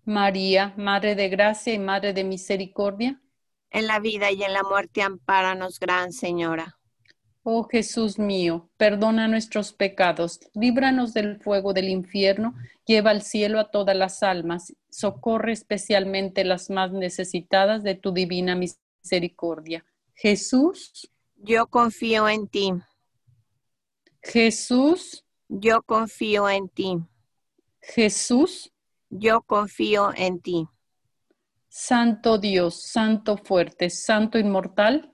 María, 0.06 0.74
Madre 0.78 1.16
de 1.16 1.30
Gracia 1.30 1.74
y 1.74 1.80
Madre 1.80 2.14
de 2.14 2.24
Misericordia. 2.24 3.22
En 3.70 3.88
la 3.88 4.00
vida 4.00 4.32
y 4.32 4.44
en 4.44 4.54
la 4.54 4.64
muerte, 4.64 5.02
ampáranos, 5.02 5.80
Gran 5.80 6.12
Señora. 6.12 6.78
Oh 7.44 7.64
Jesús 7.64 8.20
mío, 8.20 8.70
perdona 8.78 9.28
nuestros 9.28 9.74
pecados, 9.74 10.40
líbranos 10.54 11.14
del 11.14 11.40
fuego 11.40 11.74
del 11.74 11.90
infierno, 11.90 12.54
lleva 12.92 13.12
al 13.12 13.22
cielo 13.22 13.60
a 13.62 13.72
todas 13.72 13.96
las 13.96 14.22
almas, 14.22 14.74
socorre 14.90 15.54
especialmente 15.54 16.44
las 16.44 16.70
más 16.70 16.92
necesitadas 16.92 17.84
de 17.84 17.96
tu 17.96 18.12
divina 18.12 18.54
misericordia. 18.56 19.86
Jesús. 20.14 21.10
Yo 21.38 21.68
confío 21.68 22.28
en 22.28 22.48
ti. 22.50 22.74
Jesús, 24.22 25.24
yo 25.48 25.82
confío 25.84 26.50
en 26.50 26.68
ti. 26.68 26.98
Jesús, 27.80 28.72
yo 29.10 29.42
confío 29.42 30.12
en 30.16 30.42
ti. 30.42 30.68
Santo 31.70 32.38
Dios, 32.38 32.84
Santo 32.84 33.38
fuerte, 33.38 33.90
Santo 33.90 34.38
inmortal. 34.38 35.14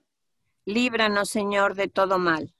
Líbranos, 0.65 1.29
Señor, 1.29 1.75
de 1.75 1.87
todo 1.87 2.17
mal. 2.17 2.53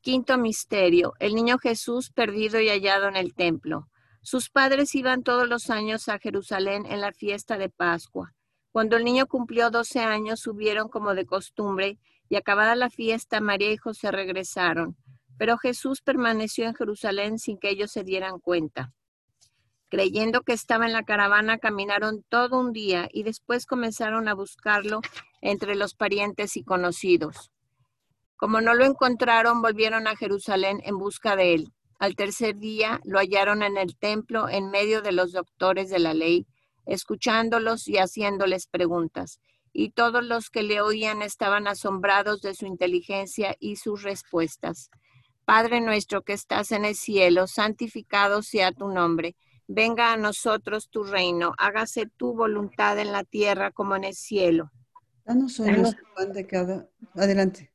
Quinto 0.00 0.38
misterio, 0.38 1.12
el 1.20 1.34
niño 1.34 1.58
Jesús 1.58 2.10
perdido 2.10 2.60
y 2.60 2.68
hallado 2.68 3.06
en 3.08 3.16
el 3.16 3.34
templo. 3.34 3.88
Sus 4.24 4.48
padres 4.48 4.94
iban 4.94 5.22
todos 5.22 5.46
los 5.46 5.68
años 5.68 6.08
a 6.08 6.18
Jerusalén 6.18 6.86
en 6.86 7.02
la 7.02 7.12
fiesta 7.12 7.58
de 7.58 7.68
Pascua. 7.68 8.32
Cuando 8.72 8.96
el 8.96 9.04
niño 9.04 9.26
cumplió 9.26 9.68
doce 9.68 10.00
años, 10.00 10.40
subieron 10.40 10.88
como 10.88 11.14
de 11.14 11.26
costumbre, 11.26 11.98
y 12.30 12.36
acabada 12.36 12.74
la 12.74 12.88
fiesta, 12.88 13.40
María 13.40 13.70
y 13.70 13.76
José 13.76 14.10
regresaron. 14.10 14.96
Pero 15.36 15.58
Jesús 15.58 16.00
permaneció 16.00 16.64
en 16.64 16.74
Jerusalén 16.74 17.38
sin 17.38 17.58
que 17.58 17.68
ellos 17.68 17.92
se 17.92 18.02
dieran 18.02 18.40
cuenta. 18.40 18.94
Creyendo 19.90 20.40
que 20.40 20.54
estaba 20.54 20.86
en 20.86 20.94
la 20.94 21.02
caravana, 21.02 21.58
caminaron 21.58 22.24
todo 22.30 22.58
un 22.58 22.72
día 22.72 23.10
y 23.12 23.24
después 23.24 23.66
comenzaron 23.66 24.26
a 24.28 24.34
buscarlo 24.34 25.02
entre 25.42 25.74
los 25.74 25.94
parientes 25.94 26.56
y 26.56 26.64
conocidos. 26.64 27.52
Como 28.36 28.62
no 28.62 28.72
lo 28.72 28.86
encontraron, 28.86 29.60
volvieron 29.60 30.06
a 30.06 30.16
Jerusalén 30.16 30.80
en 30.82 30.96
busca 30.96 31.36
de 31.36 31.54
él. 31.56 31.72
Al 31.98 32.16
tercer 32.16 32.56
día 32.58 33.00
lo 33.04 33.18
hallaron 33.18 33.62
en 33.62 33.76
el 33.76 33.96
templo 33.96 34.48
en 34.48 34.70
medio 34.70 35.02
de 35.02 35.12
los 35.12 35.32
doctores 35.32 35.90
de 35.90 35.98
la 35.98 36.14
ley, 36.14 36.46
escuchándolos 36.86 37.88
y 37.88 37.98
haciéndoles 37.98 38.66
preguntas. 38.66 39.40
Y 39.72 39.90
todos 39.90 40.24
los 40.24 40.50
que 40.50 40.62
le 40.62 40.80
oían 40.80 41.22
estaban 41.22 41.66
asombrados 41.66 42.40
de 42.42 42.54
su 42.54 42.66
inteligencia 42.66 43.56
y 43.58 43.76
sus 43.76 44.02
respuestas. 44.02 44.90
Padre 45.44 45.80
nuestro 45.80 46.22
que 46.22 46.32
estás 46.32 46.72
en 46.72 46.84
el 46.84 46.94
cielo, 46.94 47.46
santificado 47.46 48.42
sea 48.42 48.72
tu 48.72 48.88
nombre. 48.88 49.36
Venga 49.66 50.12
a 50.12 50.16
nosotros 50.16 50.88
tu 50.90 51.04
reino, 51.04 51.54
hágase 51.58 52.06
tu 52.06 52.34
voluntad 52.34 52.98
en 52.98 53.12
la 53.12 53.24
tierra 53.24 53.70
como 53.70 53.96
en 53.96 54.04
el 54.04 54.14
cielo. 54.14 54.70
Danos 55.24 55.58
hoy 55.58 55.72
nuestro 55.72 56.04
pan 56.14 56.32
de 56.32 56.46
cada... 56.46 56.88
Adelante. 57.14 57.73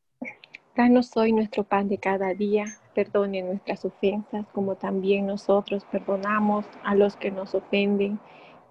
Danos 0.79 1.11
hoy 1.17 1.33
nuestro 1.33 1.65
pan 1.65 1.89
de 1.89 1.97
cada 1.97 2.33
día, 2.33 2.63
perdone 2.95 3.41
nuestras 3.41 3.83
ofensas 3.83 4.45
como 4.53 4.75
también 4.75 5.27
nosotros 5.27 5.83
perdonamos 5.91 6.63
a 6.85 6.95
los 6.95 7.17
que 7.17 7.31
nos 7.31 7.53
ofenden, 7.53 8.17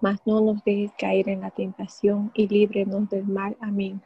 mas 0.01 0.19
no 0.25 0.41
nos 0.41 0.63
dejes 0.63 0.91
caer 0.97 1.29
en 1.29 1.41
la 1.41 1.51
tentación 1.51 2.31
y 2.33 2.47
líbrenos 2.47 3.07
del 3.11 3.27
mal. 3.27 3.55
Amén. 3.61 4.01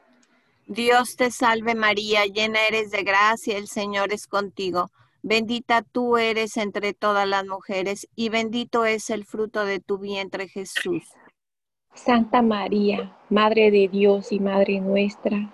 Dios 0.67 1.15
te 1.15 1.31
salve 1.31 1.75
María, 1.75 2.25
llena 2.25 2.59
eres 2.67 2.91
de 2.91 3.03
gracia, 3.03 3.57
el 3.57 3.69
Señor 3.69 4.11
es 4.11 4.27
contigo. 4.27 4.89
Bendita 5.21 5.81
tú 5.81 6.17
eres 6.17 6.57
entre 6.57 6.93
todas 6.93 7.25
las 7.25 7.45
mujeres 7.45 8.09
y 8.17 8.27
bendito 8.27 8.83
es 8.83 9.09
el 9.11 9.23
fruto 9.23 9.63
de 9.63 9.79
tu 9.79 9.97
vientre 9.97 10.49
Jesús. 10.49 11.05
Santa 11.93 12.41
María, 12.41 13.15
Madre 13.29 13.71
de 13.71 13.87
Dios 13.87 14.33
y 14.33 14.41
Madre 14.41 14.81
nuestra, 14.81 15.53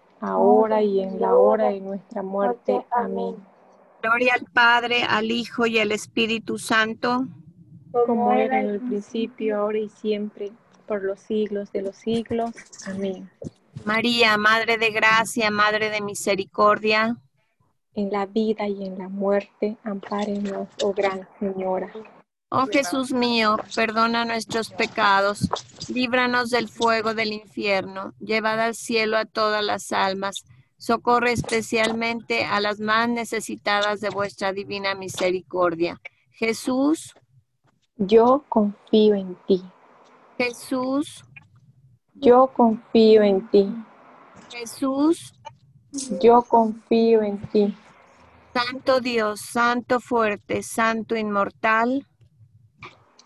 ahora 0.21 0.81
y 0.81 1.01
en 1.01 1.19
la 1.19 1.35
hora 1.35 1.69
de 1.69 1.81
nuestra 1.81 2.21
muerte. 2.21 2.85
Amén. 2.91 3.35
Gloria 4.01 4.33
al 4.39 4.45
Padre, 4.45 5.03
al 5.03 5.29
Hijo 5.29 5.65
y 5.65 5.79
al 5.79 5.91
Espíritu 5.91 6.57
Santo. 6.57 7.27
Como 7.91 8.31
era 8.31 8.61
en 8.61 8.69
el 8.69 8.79
principio, 8.79 9.57
ahora 9.59 9.79
y 9.79 9.89
siempre, 9.89 10.51
por 10.87 11.03
los 11.03 11.19
siglos 11.19 11.71
de 11.71 11.81
los 11.81 11.95
siglos. 11.97 12.51
Amén. 12.87 13.29
María, 13.85 14.37
Madre 14.37 14.77
de 14.77 14.91
Gracia, 14.91 15.51
Madre 15.51 15.89
de 15.89 16.01
Misericordia. 16.01 17.17
En 17.93 18.09
la 18.09 18.25
vida 18.25 18.67
y 18.67 18.85
en 18.85 18.97
la 18.97 19.09
muerte, 19.09 19.77
ampárenos, 19.83 20.69
oh 20.81 20.93
Gran 20.93 21.27
Señora. 21.39 21.91
Oh 22.53 22.67
Jesús 22.67 23.13
mío, 23.13 23.55
perdona 23.73 24.25
nuestros 24.25 24.71
pecados, 24.71 25.47
líbranos 25.87 26.49
del 26.49 26.67
fuego 26.67 27.13
del 27.13 27.31
infierno, 27.31 28.13
llevad 28.19 28.59
al 28.59 28.75
cielo 28.75 29.15
a 29.15 29.23
todas 29.23 29.63
las 29.63 29.93
almas, 29.93 30.43
socorre 30.77 31.31
especialmente 31.31 32.43
a 32.43 32.59
las 32.59 32.81
más 32.81 33.07
necesitadas 33.07 34.01
de 34.01 34.09
vuestra 34.09 34.51
divina 34.51 34.95
misericordia. 34.95 36.01
Jesús, 36.31 37.15
Yo 37.95 38.43
confío 38.49 39.15
en 39.15 39.37
ti. 39.47 39.63
Jesús, 40.37 41.23
Yo 42.15 42.47
confío 42.47 43.23
en 43.23 43.49
ti. 43.49 43.73
Jesús, 44.51 45.33
Yo 46.21 46.41
confío 46.41 47.21
en 47.21 47.39
ti. 47.47 47.77
Santo 48.53 48.99
Dios, 48.99 49.39
Santo 49.39 50.01
fuerte, 50.01 50.63
Santo 50.63 51.15
inmortal. 51.15 52.05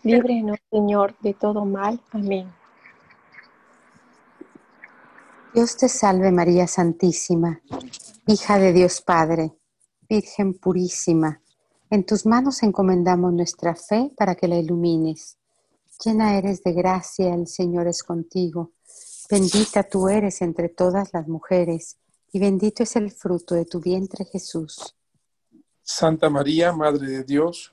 Líbrenos, 0.06 0.58
Señor, 0.70 1.16
de 1.20 1.34
todo 1.34 1.64
mal. 1.64 2.00
Amén. 2.12 2.48
Dios 5.52 5.76
te 5.76 5.88
salve 5.88 6.30
María 6.30 6.68
Santísima, 6.68 7.60
hija 8.24 8.56
de 8.60 8.72
Dios 8.72 9.00
Padre, 9.00 9.56
Virgen 10.08 10.54
purísima. 10.54 11.42
En 11.90 12.06
tus 12.06 12.24
manos 12.24 12.62
encomendamos 12.62 13.32
nuestra 13.32 13.74
fe 13.74 14.12
para 14.16 14.36
que 14.36 14.46
la 14.46 14.56
ilumines. 14.56 15.38
Llena 16.04 16.38
eres 16.38 16.62
de 16.62 16.72
gracia, 16.72 17.34
el 17.34 17.48
Señor 17.48 17.88
es 17.88 18.04
contigo. 18.04 18.74
Bendita 19.28 19.82
tú 19.82 20.08
eres 20.08 20.40
entre 20.40 20.68
todas 20.68 21.12
las 21.14 21.26
mujeres, 21.26 21.96
y 22.30 22.38
bendito 22.38 22.84
es 22.84 22.94
el 22.94 23.10
fruto 23.10 23.56
de 23.56 23.64
tu 23.64 23.80
vientre 23.80 24.24
Jesús. 24.24 24.94
Santa 25.82 26.30
María, 26.30 26.72
Madre 26.72 27.08
de 27.08 27.24
Dios, 27.24 27.72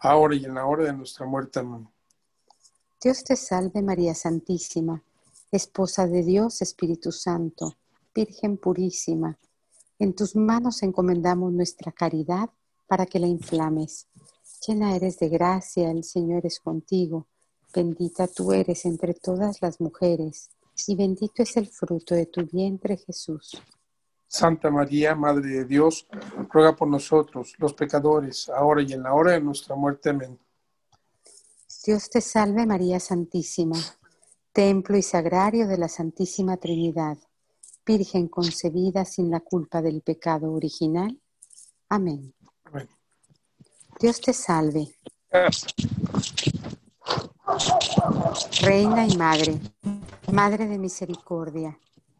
ahora 0.00 0.34
y 0.34 0.44
en 0.44 0.54
la 0.54 0.66
hora 0.66 0.84
de 0.84 0.92
nuestra 0.92 1.26
muerte. 1.26 1.60
Amén. 1.60 1.88
Dios 3.02 3.24
te 3.24 3.36
salve 3.36 3.80
María 3.82 4.14
Santísima, 4.14 5.02
Esposa 5.50 6.06
de 6.06 6.22
Dios, 6.22 6.60
Espíritu 6.62 7.12
Santo, 7.12 7.76
Virgen 8.14 8.56
purísima. 8.56 9.38
En 9.98 10.14
tus 10.14 10.34
manos 10.34 10.82
encomendamos 10.82 11.52
nuestra 11.52 11.92
caridad 11.92 12.50
para 12.86 13.06
que 13.06 13.18
la 13.18 13.26
inflames. 13.26 14.08
Llena 14.66 14.96
eres 14.96 15.18
de 15.18 15.28
gracia, 15.28 15.90
el 15.90 16.04
Señor 16.04 16.44
es 16.44 16.60
contigo. 16.60 17.26
Bendita 17.72 18.26
tú 18.26 18.52
eres 18.52 18.84
entre 18.84 19.14
todas 19.14 19.62
las 19.62 19.80
mujeres, 19.80 20.50
y 20.86 20.96
bendito 20.96 21.42
es 21.42 21.56
el 21.56 21.68
fruto 21.68 22.14
de 22.14 22.26
tu 22.26 22.44
vientre 22.44 22.96
Jesús. 22.96 23.62
Santa 24.32 24.70
María, 24.70 25.16
Madre 25.16 25.48
de 25.48 25.64
Dios, 25.64 26.06
ruega 26.52 26.76
por 26.76 26.86
nosotros, 26.86 27.52
los 27.58 27.74
pecadores, 27.74 28.48
ahora 28.48 28.80
y 28.80 28.92
en 28.92 29.02
la 29.02 29.12
hora 29.12 29.32
de 29.32 29.40
nuestra 29.40 29.74
muerte. 29.74 30.10
Amén. 30.10 30.38
Dios 31.84 32.08
te 32.08 32.20
salve 32.20 32.64
María 32.64 33.00
Santísima, 33.00 33.76
templo 34.52 34.96
y 34.96 35.02
sagrario 35.02 35.66
de 35.66 35.78
la 35.78 35.88
Santísima 35.88 36.58
Trinidad, 36.58 37.18
Virgen 37.84 38.28
concebida 38.28 39.04
sin 39.04 39.32
la 39.32 39.40
culpa 39.40 39.82
del 39.82 40.00
pecado 40.00 40.52
original. 40.52 41.20
Amén. 41.88 42.32
Amén. 42.66 42.88
Dios 43.98 44.20
te 44.20 44.32
salve, 44.32 44.94
Reina 48.60 49.08
y 49.08 49.16
Madre, 49.16 49.58
Madre 50.30 50.68
de 50.68 50.78
Misericordia, 50.78 51.76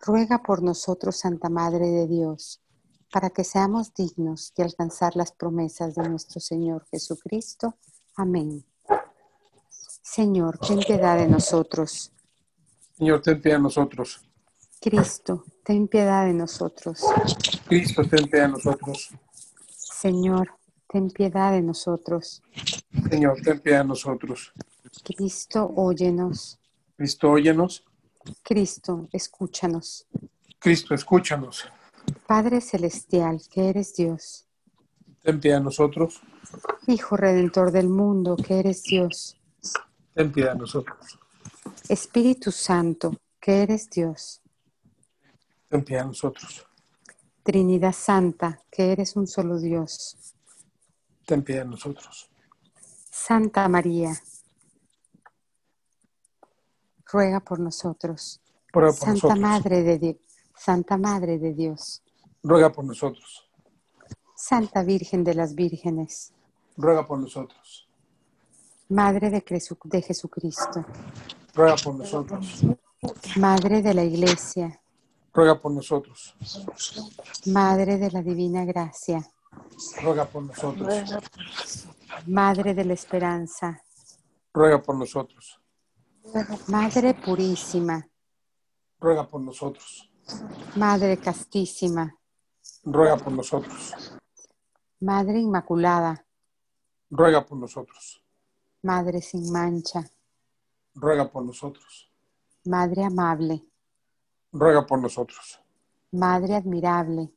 Ruega 0.00 0.42
por 0.42 0.62
nosotros, 0.62 1.16
Santa 1.16 1.48
Madre 1.48 1.88
de 1.88 2.06
Dios, 2.06 2.60
para 3.10 3.30
que 3.30 3.44
seamos 3.44 3.94
dignos 3.94 4.52
de 4.56 4.64
alcanzar 4.64 5.16
las 5.16 5.32
promesas 5.32 5.94
de 5.94 6.08
nuestro 6.08 6.40
Señor 6.40 6.86
Jesucristo. 6.90 7.76
Amén. 8.16 8.64
Señor, 10.02 10.58
ten 10.58 10.78
piedad 10.80 11.16
de 11.16 11.28
nosotros. 11.28 12.12
Señor, 12.96 13.22
ten 13.22 13.40
piedad 13.40 13.58
de 13.58 13.62
nosotros. 13.62 14.20
Cristo, 14.80 15.44
ten 15.64 15.88
piedad 15.88 16.26
de 16.26 16.32
nosotros. 16.34 17.00
Cristo, 17.66 18.02
ten 18.08 18.28
piedad 18.28 18.46
de 18.46 18.52
nosotros. 18.52 19.10
Señor, 19.68 20.48
ten 20.88 21.10
piedad 21.10 21.52
de 21.52 21.62
nosotros. 21.62 22.42
Señor, 23.10 23.40
ten 23.42 23.60
piedad 23.60 23.80
de 23.80 23.88
nosotros. 23.88 24.52
Cristo, 25.02 25.72
óyenos. 25.74 26.58
Cristo, 26.96 27.30
óyenos. 27.30 27.84
Cristo, 28.42 29.08
escúchanos. 29.12 30.06
Cristo, 30.58 30.94
escúchanos. 30.94 31.66
Padre 32.26 32.60
Celestial, 32.60 33.40
que 33.50 33.68
eres 33.68 33.94
Dios. 33.94 34.46
Ten 35.22 35.40
piedad 35.40 35.58
de 35.58 35.64
nosotros. 35.64 36.20
Hijo 36.86 37.16
Redentor 37.16 37.72
del 37.72 37.88
mundo, 37.88 38.36
que 38.36 38.58
eres 38.60 38.82
Dios. 38.84 39.36
Ten 40.14 40.32
piedad 40.32 40.52
de 40.52 40.60
nosotros. 40.60 41.18
Espíritu 41.88 42.52
Santo, 42.52 43.16
que 43.40 43.62
eres 43.62 43.90
Dios. 43.90 44.40
Ten 45.68 45.84
piedad 45.84 46.02
de 46.02 46.08
nosotros. 46.08 46.66
Trinidad 47.42 47.92
Santa, 47.92 48.62
que 48.70 48.92
eres 48.92 49.16
un 49.16 49.26
solo 49.26 49.58
Dios. 49.58 50.16
Ten 51.26 51.42
piedad 51.42 51.64
de 51.64 51.70
nosotros. 51.70 52.30
Santa 53.10 53.68
María, 53.68 54.12
ruega 57.10 57.40
por 57.40 57.58
nosotros. 57.58 58.40
Ruega 58.72 58.90
por 58.90 58.98
Santa 58.98 59.12
nosotros. 59.12 59.38
Madre 59.40 59.82
de 59.82 59.98
Dios, 59.98 60.16
Santa 60.56 60.96
Madre 60.96 61.38
de 61.38 61.54
Dios, 61.54 62.02
Ruega 62.42 62.70
por 62.70 62.84
nosotros. 62.84 63.48
Santa 64.34 64.82
Virgen 64.82 65.24
de 65.24 65.34
las 65.34 65.54
Vírgenes, 65.54 66.32
Ruega 66.76 67.06
por 67.06 67.18
nosotros. 67.18 67.88
Madre 68.88 69.30
de, 69.30 69.42
de 69.84 70.02
Jesucristo, 70.02 70.84
Ruega 71.54 71.76
por 71.76 71.94
nosotros. 71.94 72.62
Madre 73.36 73.82
de 73.82 73.94
la 73.94 74.04
Iglesia, 74.04 74.80
Ruega 75.32 75.60
por 75.60 75.72
nosotros. 75.72 76.34
Madre 77.46 77.98
de 77.98 78.10
la 78.10 78.22
Divina 78.22 78.64
Gracia, 78.64 79.26
Ruega 80.02 80.26
por 80.26 80.42
nosotros. 80.44 81.16
Madre 82.26 82.74
de 82.74 82.84
la 82.84 82.92
Esperanza, 82.92 83.82
Ruega 84.52 84.82
por 84.82 84.96
nosotros. 84.96 85.60
Madre 86.68 87.14
Purísima, 87.14 88.06
Ruega 88.98 89.28
por 89.28 89.40
nosotros. 89.40 90.10
Madre 90.76 91.18
Castísima, 91.18 92.14
Ruega 92.84 93.16
por 93.16 93.32
nosotros. 93.32 93.94
Madre 95.00 95.38
Inmaculada, 95.38 96.26
Ruega 97.10 97.46
por 97.46 97.58
nosotros. 97.58 98.22
Madre 98.82 99.22
sin 99.22 99.50
mancha, 99.52 100.04
Ruega 100.94 101.30
por 101.30 101.44
nosotros. 101.44 102.10
Madre 102.64 103.04
amable, 103.04 103.64
Ruega 104.52 104.84
por 104.84 105.00
nosotros. 105.00 105.60
Madre 106.12 106.56
admirable, 106.56 107.32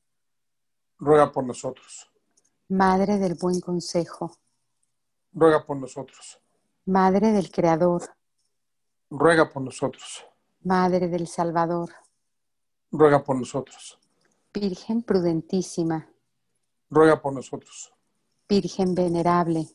Ruega 0.97 1.32
por 1.32 1.43
nosotros. 1.43 2.10
Madre 2.69 3.17
del 3.19 3.36
buen 3.36 3.62
consejo, 3.62 4.32
Ruega 5.32 5.63
por 5.65 5.78
nosotros. 5.78 6.39
Madre 6.86 7.32
del 7.32 7.52
Creador, 7.52 8.02
Ruega 9.10 9.50
por 9.50 9.62
nosotros. 9.63 10.26
Madre 10.63 11.08
del 11.08 11.28
Salvador, 11.28 11.89
Ruega 12.91 13.24
por 13.24 13.36
nosotros. 13.38 14.00
Virgen 14.54 15.04
prudentísima, 15.04 16.10
Ruega 16.89 17.22
por 17.22 17.34
nosotros. 17.34 17.93
Virgen 18.48 18.93
venerable, 18.95 19.67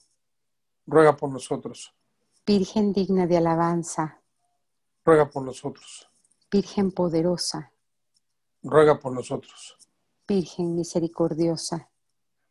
Ruega 0.87 1.17
por 1.17 1.31
nosotros. 1.31 1.95
Virgen 2.47 2.93
digna 2.93 3.27
de 3.27 3.37
alabanza, 3.39 4.21
Ruega 5.05 5.31
por 5.31 5.43
nosotros. 5.45 6.09
Virgen 6.51 6.93
poderosa, 6.93 7.73
Ruega 8.63 8.99
por 8.99 9.13
nosotros. 9.13 9.77
Virgen 10.29 10.75
misericordiosa, 10.75 11.89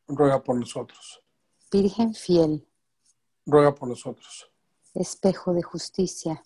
Ruega 0.07 0.41
por 0.43 0.57
nosotros. 0.57 1.21
Virgen 1.71 2.13
fiel, 2.13 2.67
Ruega 3.45 3.73
por 3.75 3.87
nosotros. 3.89 4.49
espejo 4.93 5.53
de 5.53 5.63
justicia, 5.63 6.43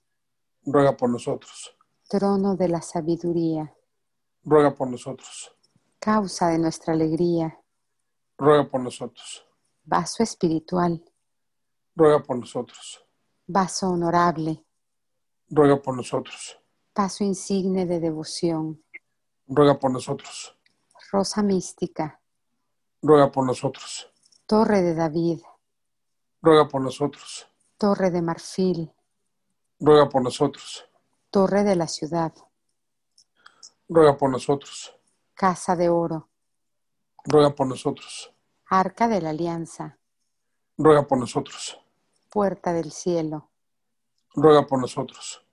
Ruega 0.70 0.98
por 0.98 1.10
nosotros. 1.10 1.74
trono 2.10 2.56
de 2.58 2.68
la 2.68 2.82
sabiduría, 2.82 3.74
Ruega 4.44 4.76
por 4.76 4.90
nosotros. 4.90 5.56
causa 6.00 6.50
de 6.50 6.58
nuestra 6.60 6.94
alegría, 6.94 7.58
Ruega 8.38 8.70
por 8.70 8.82
nosotros. 8.82 9.46
vaso 9.86 10.24
espiritual, 10.24 11.04
Ruega 11.96 12.22
por 12.22 12.38
nosotros. 12.38 13.02
vaso 13.48 13.90
honorable, 13.90 14.66
Ruega 15.50 15.82
por 15.82 15.96
nosotros. 15.96 16.60
paso 16.94 17.24
insigne 17.24 17.86
de 17.86 18.02
devoción, 18.02 18.84
Ruega 19.48 19.80
por 19.80 19.92
nosotros. 19.92 20.54
rosa 21.14 21.42
mística, 21.44 22.20
Ruega 23.02 23.32
por 23.32 23.46
nosotros. 23.46 24.12
torre 24.46 24.82
de 24.82 24.96
David, 24.96 25.40
Ruega 26.42 26.68
por 26.68 26.82
nosotros. 26.82 27.48
torre 27.78 28.12
de 28.12 28.22
marfil, 28.22 28.92
Ruega 29.80 30.10
por 30.10 30.22
nosotros. 30.24 30.84
torre 31.30 31.64
de 31.64 31.76
la 31.76 31.88
ciudad, 31.88 32.34
ruega 33.88 34.18
por 34.18 34.30
nosotros. 34.32 34.94
Casa 35.34 35.76
de 35.76 35.90
oro, 35.90 36.30
Ruega 37.26 37.54
por 37.54 37.68
nosotros. 37.68 38.34
Arca 38.70 39.08
de 39.08 39.22
la 39.22 39.30
Alianza, 39.32 39.98
Ruega 40.78 41.06
por 41.06 41.18
nosotros. 41.20 41.80
Puerta 42.30 42.74
del 42.74 42.92
Cielo, 42.92 43.50
Ruega 44.34 44.66
por 44.66 44.80
nosotros. 44.80 45.44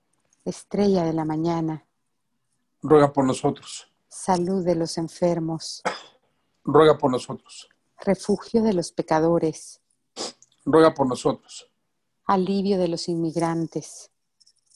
Estrella 0.43 1.03
de 1.03 1.13
la 1.13 1.25
Mañana, 1.25 1.85
Ruega 2.81 3.11
por 3.13 3.25
nosotros. 3.25 3.91
Salud 4.07 4.63
de 4.65 4.75
los 4.75 4.97
enfermos, 4.97 5.83
Ruega 6.63 6.97
por 6.97 7.11
nosotros. 7.11 7.69
Refugio 7.99 8.63
de 8.63 8.73
los 8.73 8.91
pecadores, 8.91 9.81
Ruega 10.65 10.93
por 10.93 11.05
nosotros. 11.07 11.69
Alivio 12.25 12.79
de 12.79 12.87
los 12.87 13.07
inmigrantes, 13.07 14.09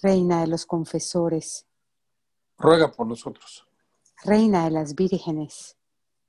Reina 0.00 0.42
de 0.42 0.46
los 0.46 0.64
confesores, 0.64 1.66
Ruega 2.56 2.92
por 2.92 3.08
nosotros. 3.08 3.66
Reina 4.22 4.64
de 4.64 4.70
las 4.70 4.94
vírgenes, 4.94 5.76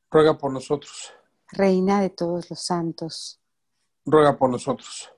Ruega 0.09 0.36
por 0.36 0.51
nosotros. 0.51 1.13
Reina 1.51 2.01
de 2.01 2.09
todos 2.09 2.49
los 2.49 2.65
santos, 2.65 3.39
Ruega 4.05 4.36
por 4.36 4.49
nosotros. 4.49 5.11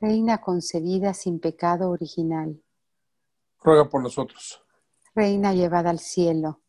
Reina 0.00 0.40
concebida 0.40 1.12
sin 1.12 1.40
pecado 1.40 1.90
original, 1.90 2.62
Ruega 3.62 3.86
por 3.90 4.02
nosotros. 4.02 4.62
Reina 5.14 5.52
llevada 5.52 5.90
al 5.90 5.98
cielo, 5.98 6.62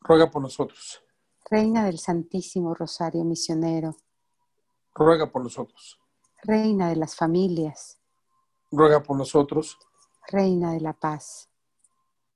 Ruega 0.00 0.32
por 0.32 0.42
nosotros. 0.42 1.00
Reina 1.48 1.84
del 1.84 2.00
Santísimo 2.00 2.74
Rosario 2.74 3.22
Misionero, 3.22 3.94
Ruega 4.96 5.30
por 5.30 5.44
nosotros. 5.44 6.00
Reina 6.42 6.88
de 6.88 6.96
las 6.96 7.14
familias, 7.14 8.00
Ruega 8.72 9.00
por 9.00 9.16
nosotros. 9.16 9.78
Reina 10.30 10.72
de 10.72 10.80
la 10.80 10.92
paz, 10.92 11.48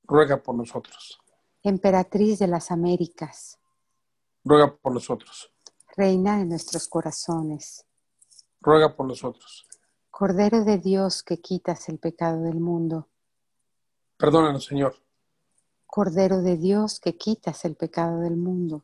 Ruega 0.03 0.43
por 0.43 0.57
nosotros. 0.57 1.21
Emperatriz 1.63 2.41
de 2.41 2.49
las 2.49 2.73
Américas, 2.73 3.61
Ruega 4.45 4.75
por 4.77 4.93
nosotros. 4.93 5.53
Reina 5.97 6.39
de 6.39 6.45
nuestros 6.45 6.89
corazones, 6.89 7.87
Ruega 8.61 8.97
por 8.97 9.07
nosotros. 9.07 9.69
Cordero 10.11 10.65
de 10.65 10.79
Dios 10.79 11.23
que 11.23 11.41
quitas 11.41 11.89
el 11.89 11.99
pecado 11.99 12.43
del 12.43 12.59
mundo, 12.59 13.09
Perdónanos, 14.17 14.65
Señor. 14.65 14.97
Cordero 15.87 16.43
de 16.43 16.57
Dios 16.57 16.99
que 16.99 17.17
quitas 17.17 17.65
el 17.65 17.77
pecado 17.77 18.19
del 18.21 18.37
mundo, 18.37 18.83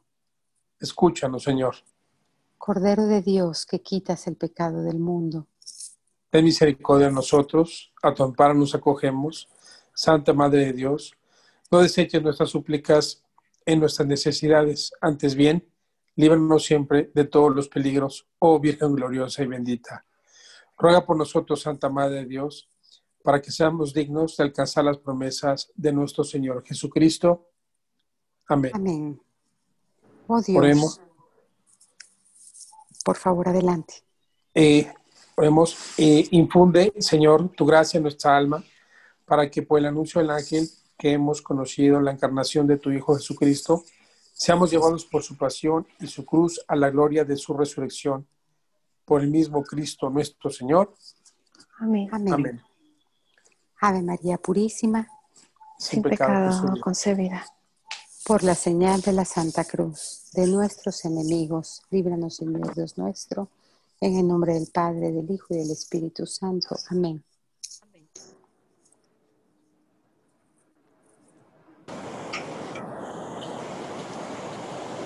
Escúchanos, 0.79 1.43
Señor. 1.43 1.75
Cordero 2.59 3.07
de 3.07 3.23
Dios 3.23 3.67
que 3.67 3.83
quitas 3.83 4.29
el 4.29 4.37
pecado 4.37 4.83
del 4.83 4.99
mundo, 5.01 5.49
Ten 6.31 6.45
misericordia 6.45 7.09
de 7.09 7.13
nosotros. 7.13 7.93
A 8.03 8.15
tu 8.15 8.23
amparo 8.23 8.55
nos 8.55 8.75
acogemos. 8.75 9.49
Santa 10.01 10.33
Madre 10.33 10.67
de 10.67 10.73
Dios, 10.73 11.15
no 11.71 11.81
deseches 11.81 12.23
nuestras 12.23 12.49
súplicas 12.49 13.23
en 13.67 13.81
nuestras 13.81 14.09
necesidades. 14.09 14.93
Antes 15.01 15.35
bien, 15.35 15.69
líbranos 16.17 16.65
siempre 16.65 17.11
de 17.15 17.25
todos 17.25 17.55
los 17.55 17.69
peligros, 17.69 18.27
oh 18.39 18.59
Virgen 18.59 18.95
gloriosa 18.95 19.43
y 19.43 19.47
bendita. 19.47 20.07
Ruega 20.79 21.05
por 21.05 21.17
nosotros, 21.17 21.61
Santa 21.61 21.91
Madre 21.91 22.21
de 22.21 22.27
Dios, 22.27 22.69
para 23.23 23.43
que 23.43 23.51
seamos 23.51 23.93
dignos 23.93 24.39
de 24.39 24.45
alcanzar 24.45 24.85
las 24.85 24.97
promesas 24.97 25.71
de 25.75 25.93
nuestro 25.93 26.25
Señor 26.25 26.65
Jesucristo. 26.65 27.49
Amén. 28.49 28.73
Amén. 28.75 29.21
Oh 30.27 30.41
Dios, 30.41 30.59
Oremos. 30.59 31.01
por 33.05 33.17
favor, 33.17 33.49
adelante. 33.49 34.03
Eh, 34.55 34.91
oremos, 35.41 35.75
eh, 35.97 36.29
infunde, 36.33 36.93
Señor, 36.99 37.49
tu 37.57 37.65
gracia 37.65 37.97
en 37.97 38.03
nuestra 38.03 38.37
alma, 38.37 38.63
para 39.25 39.51
que 39.51 39.63
por 39.63 39.79
el 39.79 39.87
anuncio 39.87 40.21
del 40.21 40.31
ángel 40.31 40.69
que 40.99 41.13
hemos 41.13 41.41
conocido, 41.41 41.99
la 41.99 42.13
encarnación 42.13 42.67
de 42.67 42.77
tu 42.77 42.91
Hijo 42.91 43.15
Jesucristo, 43.17 43.83
seamos 44.35 44.71
llevados 44.71 45.07
por 45.07 45.23
su 45.23 45.39
pasión 45.39 45.87
y 45.99 46.09
su 46.09 46.27
cruz 46.27 46.63
a 46.69 46.77
la 46.77 46.91
gloria 46.91 47.25
de 47.25 47.39
su 47.39 47.55
resurrección. 47.55 48.27
Por 49.07 49.23
el 49.23 49.31
mismo 49.31 49.63
Cristo 49.63 50.11
nuestro 50.11 50.51
Señor. 50.51 50.93
Amén. 51.79 52.09
Amén. 52.13 52.35
Amén. 52.35 52.63
Ave 53.81 54.03
María 54.03 54.37
Purísima, 54.37 55.09
Sin 55.79 56.03
pecado 56.03 56.51
concebida. 56.51 56.83
concebida. 56.83 57.47
por 58.27 58.45
la 58.45 58.55
señal 58.55 59.01
de 59.01 59.13
la 59.13 59.25
Santa 59.25 59.65
Cruz 59.65 60.29
de 60.35 60.47
nuestros 60.47 61.07
enemigos, 61.07 61.83
líbranos, 61.91 62.37
Señor 62.37 62.75
Dios 62.75 62.99
nuestro, 62.99 63.49
en 64.01 64.17
el 64.17 64.27
nombre 64.27 64.55
del 64.55 64.69
Padre, 64.73 65.13
del 65.13 65.31
Hijo 65.31 65.47
y 65.51 65.59
del 65.59 65.71
Espíritu 65.71 66.27
Santo. 66.27 66.77
Amén. 66.89 67.23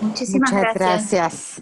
Muchísimas 0.01 0.53
Muchas 0.53 0.75
gracias. 0.75 1.11
gracias. 1.11 1.51